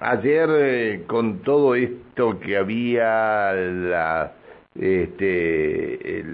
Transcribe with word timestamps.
ayer 0.00 0.48
eh, 0.50 1.02
con 1.06 1.38
todo 1.38 1.74
esto 1.74 2.40
que 2.40 2.56
había 2.56 4.32
este, 4.78 6.24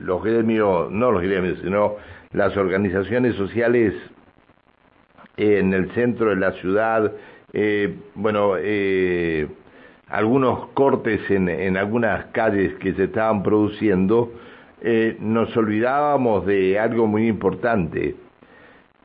los 0.00 0.22
gremios, 0.22 0.90
no 0.90 1.10
los 1.12 1.22
gremios, 1.22 1.58
sino 1.62 1.96
las 2.32 2.56
organizaciones 2.56 3.34
sociales 3.34 3.94
en 5.36 5.72
el 5.74 5.90
centro 5.92 6.30
de 6.30 6.36
la 6.36 6.52
ciudad, 6.52 7.12
eh, 7.52 7.94
bueno, 8.14 8.54
eh, 8.58 9.46
algunos 10.08 10.68
cortes 10.68 11.20
en, 11.30 11.48
en, 11.48 11.76
algunas 11.76 12.26
calles 12.26 12.74
que 12.74 12.94
se 12.94 13.04
estaban 13.04 13.42
produciendo, 13.42 14.32
eh, 14.82 15.16
nos 15.20 15.56
olvidábamos 15.56 16.46
de 16.46 16.78
algo 16.78 17.06
muy 17.06 17.26
importante. 17.28 18.14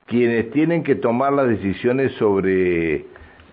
Quienes 0.05 0.51
tienen 0.51 0.83
que 0.83 0.95
tomar 0.95 1.33
las 1.33 1.47
decisiones 1.47 2.11
sobre 2.13 3.05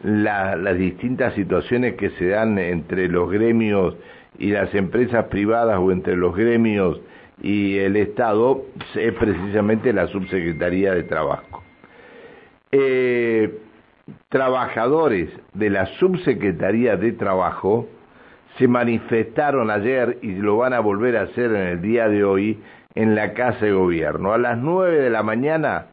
las 0.03 0.79
distintas 0.79 1.35
situaciones 1.35 1.95
que 1.95 2.11
se 2.11 2.29
dan 2.29 2.59
entre 2.59 3.09
los 3.09 3.31
gremios 3.31 3.97
y 4.39 4.51
las 4.51 4.73
empresas 4.75 5.27
privadas 5.27 5.79
o 5.81 5.91
entre 5.91 6.17
los 6.17 6.37
gremios 6.37 7.01
y 7.41 7.79
el 7.79 7.97
Estado 7.97 8.63
es 8.95 9.13
precisamente 9.15 9.93
la 9.93 10.07
Subsecretaría 10.09 10.95
de 10.95 11.03
Trabajo. 11.05 11.63
Eh, 12.71 13.59
trabajadores 14.29 15.31
de 15.55 15.71
la 15.71 15.87
Subsecretaría 15.99 16.97
de 16.97 17.13
Trabajo 17.13 17.89
se 18.59 18.69
manifestaron 18.69 19.71
ayer 19.71 20.19
y 20.23 20.33
lo 20.35 20.59
van 20.59 20.73
a 20.73 20.81
volver 20.81 21.17
a 21.17 21.23
hacer 21.23 21.53
en 21.53 21.67
el 21.69 21.81
día 21.81 22.09
de 22.09 22.25
hoy 22.25 22.61
en 22.95 23.15
la 23.15 23.33
Casa 23.35 23.67
de 23.67 23.73
Gobierno. 23.73 24.33
A 24.33 24.39
las 24.39 24.59
nueve 24.59 24.99
de 24.99 25.11
la 25.11 25.23
mañana 25.23 25.87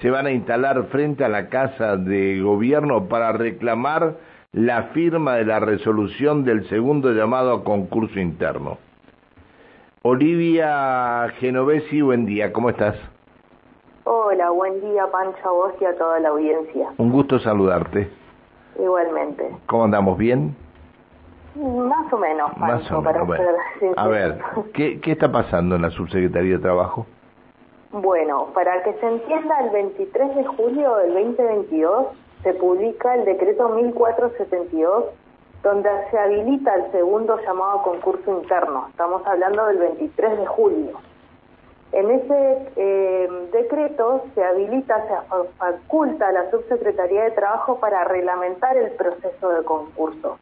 se 0.00 0.10
van 0.10 0.26
a 0.26 0.32
instalar 0.32 0.82
frente 0.84 1.24
a 1.24 1.28
la 1.28 1.48
Casa 1.48 1.96
de 1.96 2.40
Gobierno 2.40 3.08
para 3.08 3.32
reclamar 3.32 4.16
la 4.52 4.84
firma 4.94 5.34
de 5.36 5.44
la 5.44 5.60
resolución 5.60 6.44
del 6.44 6.68
segundo 6.68 7.12
llamado 7.12 7.52
a 7.52 7.64
concurso 7.64 8.18
interno. 8.18 8.78
Olivia 10.02 11.28
Genovesi, 11.38 12.00
buen 12.02 12.26
día, 12.26 12.52
¿cómo 12.52 12.70
estás? 12.70 12.96
Hola, 14.04 14.50
buen 14.50 14.80
día 14.80 15.06
Pancho, 15.12 15.48
a 15.48 15.52
vos 15.52 15.72
y 15.80 15.84
a 15.84 15.96
toda 15.96 16.18
la 16.18 16.30
audiencia. 16.30 16.88
Un 16.98 17.12
gusto 17.12 17.38
saludarte. 17.38 18.10
Igualmente. 18.78 19.48
¿Cómo 19.66 19.84
andamos? 19.84 20.18
¿Bien? 20.18 20.56
Más 21.54 22.12
o 22.12 22.18
menos, 22.18 22.50
Pancho, 22.58 23.00
Más 23.02 23.20
o 23.20 23.26
menos. 23.26 23.96
a 23.96 24.08
ver, 24.08 24.40
¿qué, 24.74 25.00
¿qué 25.00 25.12
está 25.12 25.30
pasando 25.30 25.76
en 25.76 25.82
la 25.82 25.90
Subsecretaría 25.90 26.54
de 26.56 26.58
Trabajo? 26.62 27.06
Bueno, 27.92 28.48
para 28.54 28.82
que 28.82 28.94
se 28.94 29.06
entienda, 29.06 29.60
el 29.60 29.70
23 29.70 30.34
de 30.34 30.44
julio 30.46 30.96
del 30.96 31.12
2022 31.12 32.06
se 32.42 32.54
publica 32.54 33.14
el 33.14 33.26
decreto 33.26 33.68
1472 33.68 35.04
donde 35.62 35.90
se 36.10 36.18
habilita 36.18 36.74
el 36.74 36.90
segundo 36.90 37.38
llamado 37.38 37.82
concurso 37.82 38.40
interno. 38.40 38.86
Estamos 38.88 39.24
hablando 39.26 39.66
del 39.66 39.76
23 39.76 40.38
de 40.38 40.46
julio. 40.46 41.00
En 41.92 42.10
ese 42.10 42.72
eh, 42.76 43.28
decreto 43.52 44.24
se 44.34 44.42
habilita, 44.42 45.06
se 45.06 45.48
faculta 45.58 46.28
a 46.28 46.32
la 46.32 46.50
Subsecretaría 46.50 47.24
de 47.24 47.30
Trabajo 47.32 47.78
para 47.78 48.04
reglamentar 48.04 48.74
el 48.78 48.92
proceso 48.92 49.50
de 49.50 49.62
concurso. 49.64 50.38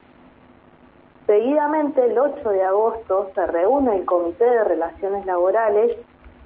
Seguidamente, 1.27 2.05
el 2.07 2.17
8 2.17 2.49
de 2.49 2.63
agosto, 2.63 3.31
se 3.35 3.45
reúne 3.47 3.97
el 3.97 4.05
Comité 4.05 4.45
de 4.45 4.65
Relaciones 4.65 5.27
Laborales, 5.27 5.97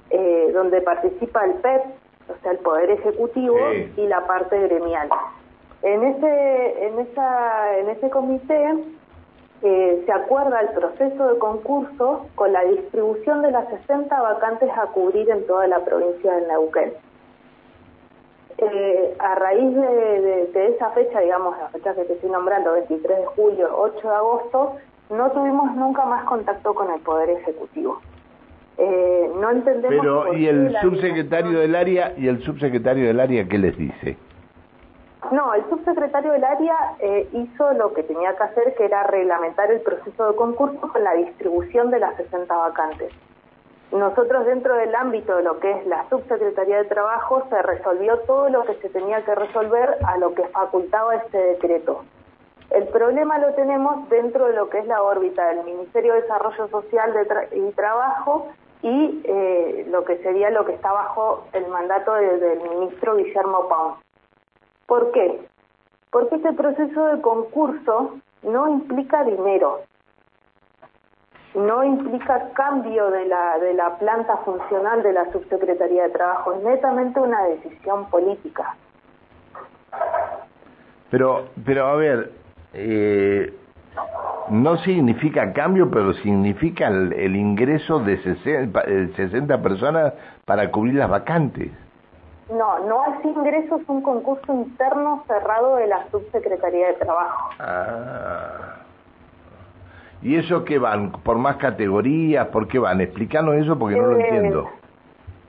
eh, 0.09 0.51
donde 0.53 0.81
participa 0.81 1.45
el 1.45 1.53
PEP, 1.53 1.83
o 2.29 2.41
sea, 2.41 2.51
el 2.51 2.59
Poder 2.59 2.91
Ejecutivo, 2.91 3.57
y 3.97 4.07
la 4.07 4.25
parte 4.25 4.59
gremial. 4.67 5.09
En 5.81 6.03
ese, 6.03 6.87
en 6.87 6.99
esa, 6.99 7.77
en 7.77 7.89
ese 7.89 8.09
comité 8.09 8.73
eh, 9.61 10.03
se 10.05 10.11
acuerda 10.11 10.59
el 10.61 10.69
proceso 10.69 11.27
de 11.27 11.39
concurso 11.39 12.27
con 12.35 12.51
la 12.53 12.63
distribución 12.63 13.41
de 13.41 13.51
las 13.51 13.67
60 13.69 14.21
vacantes 14.21 14.69
a 14.77 14.87
cubrir 14.87 15.29
en 15.29 15.45
toda 15.47 15.67
la 15.67 15.83
provincia 15.83 16.33
de 16.33 16.47
Neuquén. 16.47 16.93
Eh, 18.57 19.15
a 19.19 19.35
raíz 19.35 19.75
de, 19.75 20.67
esa 20.67 20.89
fecha, 20.91 21.19
digamos, 21.19 21.57
la 21.57 21.67
fecha 21.69 21.93
que 21.93 22.05
te 22.05 22.13
estoy 22.13 22.29
nombrando, 22.29 22.73
23 22.73 23.19
de 23.19 23.25
julio, 23.25 23.69
8 23.77 24.07
de 24.07 24.15
agosto, 24.15 24.75
no 25.09 25.31
tuvimos 25.31 25.75
nunca 25.75 26.05
más 26.05 26.23
contacto 26.25 26.73
con 26.73 26.91
el 26.91 27.01
Poder 27.01 27.29
Ejecutivo. 27.31 27.99
Eh, 28.77 29.31
no 29.39 29.51
entendemos. 29.51 29.97
Pero, 29.99 30.33
¿y 30.33 30.47
el 30.47 30.75
subsecretario 30.81 31.59
del 31.59 31.75
área 31.75 32.13
y 32.17 32.27
el 32.27 32.41
subsecretario 32.43 33.07
del 33.07 33.19
área 33.19 33.47
qué 33.47 33.57
les 33.57 33.77
dice? 33.77 34.17
No, 35.31 35.53
el 35.53 35.67
subsecretario 35.69 36.33
del 36.33 36.43
área 36.43 36.75
eh, 36.99 37.27
hizo 37.33 37.73
lo 37.73 37.93
que 37.93 38.03
tenía 38.03 38.35
que 38.35 38.43
hacer, 38.43 38.75
que 38.75 38.85
era 38.85 39.03
reglamentar 39.03 39.71
el 39.71 39.81
proceso 39.81 40.27
de 40.27 40.35
concurso 40.35 40.81
con 40.81 41.03
la 41.03 41.13
distribución 41.13 41.89
de 41.89 41.99
las 41.99 42.15
60 42.17 42.55
vacantes. 42.55 43.11
Nosotros 43.91 44.45
dentro 44.45 44.75
del 44.75 44.93
ámbito 44.93 45.37
de 45.37 45.43
lo 45.43 45.59
que 45.59 45.71
es 45.71 45.87
la 45.87 46.07
subsecretaría 46.09 46.77
de 46.77 46.85
trabajo 46.85 47.43
se 47.49 47.61
resolvió 47.61 48.19
todo 48.19 48.49
lo 48.49 48.65
que 48.65 48.75
se 48.75 48.89
tenía 48.89 49.23
que 49.23 49.33
resolver 49.33 49.97
a 50.05 50.17
lo 50.17 50.33
que 50.33 50.43
facultaba 50.47 51.15
este 51.15 51.37
decreto. 51.37 52.03
El 52.71 52.87
problema 52.87 53.37
lo 53.37 53.53
tenemos 53.53 54.09
dentro 54.09 54.47
de 54.47 54.53
lo 54.53 54.69
que 54.69 54.79
es 54.79 54.87
la 54.87 55.01
órbita 55.01 55.47
del 55.47 55.63
Ministerio 55.63 56.13
de 56.13 56.21
Desarrollo 56.21 56.67
Social 56.67 57.13
y 57.53 57.71
Trabajo 57.71 58.47
y 58.85 59.21
eh, 59.23 59.87
lo 59.89 60.05
que 60.05 60.17
sería 60.19 60.51
lo 60.51 60.63
que 60.63 60.73
está 60.73 60.91
bajo 60.91 61.47
el 61.53 61.65
mandato 61.69 62.13
del 62.13 62.59
ministro 62.69 63.15
Guillermo 63.15 63.67
Pons. 63.67 63.97
¿Por 64.85 65.11
qué? 65.11 65.41
Porque 66.11 66.35
este 66.35 66.53
proceso 66.53 67.05
de 67.07 67.19
concurso 67.19 68.19
no 68.43 68.69
implica 68.69 69.23
dinero, 69.23 69.79
no 71.55 71.83
implica 71.83 72.51
cambio 72.53 73.09
de 73.09 73.25
la, 73.25 73.57
de 73.57 73.73
la 73.73 73.97
planta 73.97 74.37
funcional 74.45 75.01
de 75.01 75.13
la 75.13 75.31
Subsecretaría 75.31 76.03
de 76.03 76.09
Trabajo, 76.09 76.53
es 76.53 76.61
netamente 76.61 77.19
una 77.19 77.43
decisión 77.45 78.07
política. 78.11 78.75
Pero, 81.09 81.47
pero 81.65 81.87
a 81.87 81.95
ver, 81.95 82.31
eh, 82.75 83.51
no 84.49 84.77
significa 84.77 85.53
cambio, 85.53 85.89
pero 85.89 86.13
significa 86.13 86.87
el, 86.87 87.35
ingreso 87.35 87.99
de 87.99 88.17
60 88.23 89.61
personas 89.61 90.13
para 90.45 90.71
cubrir 90.71 90.95
las 90.95 91.09
vacantes. 91.09 91.71
No, 92.49 92.79
no 92.87 93.03
es 93.05 93.25
ingresos, 93.25 93.81
un 93.87 94.01
concurso 94.01 94.53
interno 94.53 95.23
cerrado 95.27 95.77
de 95.77 95.87
la 95.87 96.07
Subsecretaría 96.11 96.87
de 96.87 96.93
Trabajo. 96.93 97.49
Ah. 97.59 98.75
¿Y 100.21 100.35
eso 100.35 100.63
qué 100.63 100.77
van? 100.77 101.11
¿Por 101.11 101.37
más 101.37 101.57
categorías? 101.57 102.47
¿Por 102.47 102.67
qué 102.67 102.79
van? 102.79 103.01
Explícanos 103.01 103.55
eso 103.55 103.77
porque 103.77 103.95
no 103.95 104.07
lo 104.07 104.17
eh, 104.17 104.27
entiendo. 104.27 104.69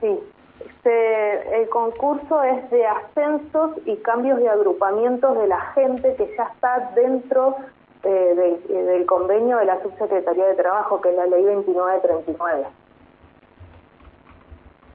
Sí, 0.01 0.19
este, 0.59 1.61
el 1.61 1.69
concurso 1.69 2.43
es 2.43 2.69
de 2.71 2.85
ascensos 2.85 3.71
y 3.85 3.97
cambios 3.97 4.39
de 4.39 4.49
agrupamientos 4.49 5.37
de 5.37 5.47
la 5.47 5.59
gente 5.73 6.15
que 6.15 6.33
ya 6.37 6.43
está 6.45 6.91
dentro 6.95 7.57
eh, 8.03 8.59
del 8.69 9.05
convenio 9.05 9.57
de 9.57 9.65
la 9.65 9.81
Subsecretaría 9.81 10.47
de 10.47 10.55
Trabajo, 10.55 11.01
que 11.01 11.09
es 11.09 11.15
la 11.15 11.25
Ley 11.25 11.43
2939 11.43 12.67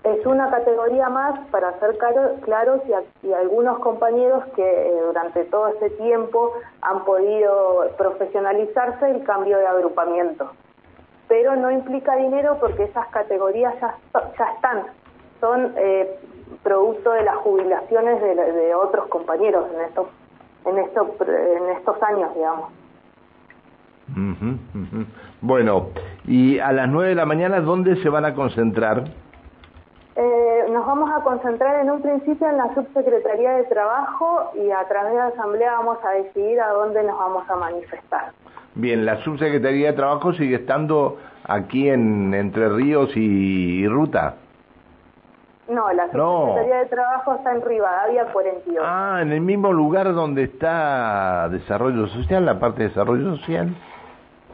es 0.05 0.27
una 0.27 0.51
categoría 0.51 1.09
más 1.09 1.39
para 1.51 1.79
ser 1.79 1.97
claros 1.97 2.81
y, 3.23 3.33
algunos 3.33 3.79
compañeros 3.79 4.45
que 4.57 4.63
eh, 4.63 5.01
durante 5.01 5.45
todo 5.45 5.69
este 5.69 5.91
tiempo 5.91 6.53
han 6.81 7.05
podido 7.05 7.89
profesionalizarse 7.97 9.11
el 9.11 9.23
cambio 9.23 9.59
de 9.59 9.67
agrupamiento. 9.67 10.51
Pero 11.29 11.55
no 11.55 11.71
implica 11.71 12.17
dinero 12.17 12.59
porque 12.61 12.85
esas 12.85 13.07
categorías 13.09 13.75
ya, 13.81 13.97
ya 14.37 14.45
están, 14.55 14.87
son 15.41 15.73
eh, 15.77 16.19
producto 16.65 17.13
de 17.13 17.23
las 17.23 17.37
jubilaciones 17.37 18.21
de, 18.21 18.75
otros 18.75 19.07
compañeros 19.07 19.67
en 19.73 19.81
estos, 19.83 20.09
en, 20.67 20.79
estos, 20.79 21.09
en 21.21 21.71
estos 21.71 22.03
años, 22.03 22.35
digamos. 22.35 22.71
Bueno, 25.41 25.89
y 26.27 26.59
a 26.59 26.73
las 26.73 26.89
nueve 26.89 27.11
de 27.11 27.15
la 27.15 27.27
mañana, 27.27 27.61
¿dónde 27.61 27.97
se 27.97 28.09
van 28.09 28.25
a 28.25 28.35
concentrar? 28.35 29.05
Eh, 30.15 30.65
nos 30.71 30.87
vamos 30.87 31.11
a 31.11 31.23
concentrar 31.23 31.81
en 31.81 31.91
un 31.91 32.03
principio 32.03 32.47
en 32.49 32.59
la 32.59 32.75
subsecretaría 32.75 33.53
de 33.53 33.65
trabajo 33.65 34.51
y 34.55 34.71
a 34.71 34.87
través 34.87 35.13
de 35.13 35.19
la 35.19 35.27
asamblea 35.29 35.73
vamos 35.79 35.99
a 36.05 36.11
decidir 36.11 36.61
a 36.61 36.69
dónde 36.69 37.03
nos 37.03 37.19
vamos 37.19 37.49
a 37.49 37.57
manifestar. 37.57 38.33
Bien, 38.75 39.07
la 39.07 39.23
subsecretaría 39.23 39.89
de 39.89 39.93
trabajo 39.95 40.33
sigue 40.35 40.57
estando 40.57 41.19
aquí 41.45 41.89
en 41.89 42.35
Entre 42.35 42.69
Ríos 42.69 43.11
y, 43.17 43.87
Ruta. 43.89 44.37
No, 45.69 45.91
la 45.93 46.11
subsecretaría 46.11 46.79
de 46.81 46.87
trabajo 46.87 47.35
está 47.35 47.53
en 47.53 47.63
Rivadavia 47.63 48.27
42. 48.33 48.85
Ah, 48.87 49.21
en 49.23 49.33
el 49.33 49.41
mismo 49.41 49.73
lugar 49.73 50.13
donde 50.13 50.45
está 50.45 51.49
Desarrollo 51.51 52.07
Social, 52.09 52.45
la 52.45 52.59
parte 52.59 52.83
de 52.83 52.89
Desarrollo 52.89 53.37
Social. 53.37 53.75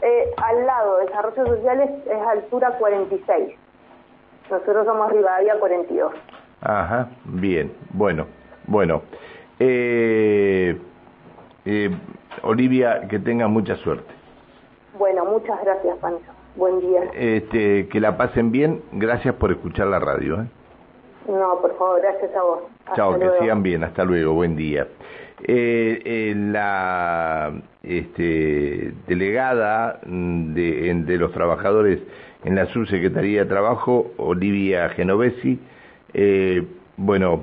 Eh, 0.03 0.31
al 0.37 0.67
lado, 0.67 0.99
Desarrollo 0.99 1.47
Social 1.47 1.81
es, 1.81 2.07
es 2.07 2.27
altura 2.27 2.77
46. 2.79 3.57
Nosotros 4.51 4.87
somos 4.87 5.13
Rivadavia 5.13 5.59
42. 5.59 6.13
Ajá, 6.61 7.09
bien, 7.25 7.73
bueno, 7.91 8.27
bueno. 8.67 9.03
Eh, 9.59 10.79
eh, 11.65 11.91
Olivia, 12.43 13.07
que 13.09 13.19
tenga 13.19 13.49
mucha 13.49 13.77
suerte. 13.77 14.13
Bueno, 14.99 15.25
muchas 15.25 15.61
gracias, 15.63 15.97
Pancho. 15.99 16.25
Buen 16.57 16.81
día. 16.81 17.03
Este, 17.15 17.89
que 17.89 18.01
la 18.01 18.17
pasen 18.17 18.51
bien. 18.51 18.83
Gracias 18.93 19.35
por 19.35 19.53
escuchar 19.53 19.87
la 19.89 20.01
radio. 20.01 20.43
¿eh? 20.43 20.47
No, 21.29 21.61
por 21.61 21.77
favor, 21.77 22.01
gracias 22.01 22.35
a 22.35 22.43
vos. 22.43 22.61
Chao, 22.95 23.19
que 23.19 23.31
sigan 23.39 23.63
bien. 23.63 23.85
Hasta 23.85 24.05
luego. 24.05 24.33
Buen 24.33 24.57
día. 24.57 24.89
Eh, 25.45 26.03
eh, 26.05 26.35
la 26.37 27.53
este, 27.85 28.93
delegada 29.07 30.01
de, 30.05 31.17
los 31.17 31.33
trabajadores 31.33 32.01
en 32.45 32.57
la 32.57 32.67
subsecretaría 32.67 33.45
de 33.45 33.49
Trabajo, 33.49 34.13
Olivia 34.17 34.89
Genovesi, 34.91 35.61
eh, 36.13 36.65
bueno, 36.97 37.43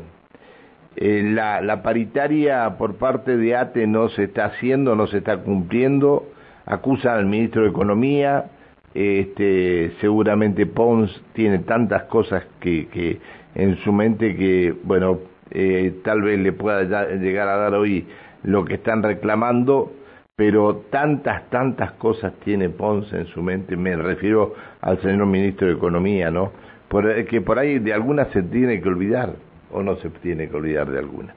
la, 0.97 1.81
paritaria 1.83 2.75
por 2.77 2.95
parte 2.95 3.37
de 3.37 3.55
ATE 3.55 3.87
no 3.87 4.09
se 4.09 4.25
está 4.25 4.45
haciendo, 4.45 4.95
no 4.95 5.07
se 5.07 5.19
está 5.19 5.37
cumpliendo, 5.37 6.27
acusa 6.65 7.15
al 7.15 7.25
ministro 7.25 7.63
de 7.63 7.69
Economía, 7.69 8.51
este, 8.93 9.93
seguramente 10.01 10.65
Pons 10.65 11.11
tiene 11.33 11.59
tantas 11.59 12.03
cosas 12.03 12.43
que 12.59 13.19
en 13.55 13.77
su 13.77 13.93
mente 13.93 14.35
que, 14.35 14.73
bueno, 14.83 15.19
eh, 15.51 15.93
tal 16.03 16.21
vez 16.21 16.39
le 16.39 16.51
pueda 16.53 16.83
llegar 17.15 17.47
a 17.47 17.57
dar 17.57 17.73
hoy 17.73 18.07
lo 18.43 18.65
que 18.65 18.75
están 18.75 19.03
reclamando, 19.03 19.91
pero 20.35 20.83
tantas, 20.89 21.49
tantas 21.49 21.93
cosas 21.93 22.33
tiene 22.43 22.69
Pons 22.69 23.11
en 23.13 23.25
su 23.27 23.41
mente, 23.41 23.75
me 23.75 23.95
refiero 23.95 24.53
al 24.81 25.01
señor 25.01 25.25
ministro 25.27 25.67
de 25.67 25.73
Economía, 25.73 26.29
¿no? 26.29 26.51
Por, 26.87 27.25
que 27.25 27.41
por 27.41 27.57
ahí 27.57 27.79
de 27.79 27.93
algunas 27.93 28.29
se 28.29 28.43
tiene 28.43 28.81
que 28.81 28.89
olvidar, 28.89 29.33
o 29.71 29.81
no 29.81 29.95
se 29.97 30.09
tiene 30.09 30.49
que 30.49 30.55
olvidar 30.55 30.89
de 30.89 30.99
alguna, 30.99 31.33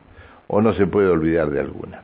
o 0.49 0.61
no 0.61 0.73
se 0.75 0.87
puede 0.87 1.09
olvidar 1.09 1.51
de 1.51 1.61
alguna. 1.61 2.03